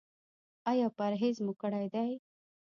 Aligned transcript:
ایا 0.69 0.87
پرهیز 0.97 1.35
مو 1.45 1.53
کړی 1.61 1.85
دی؟ 1.93 2.11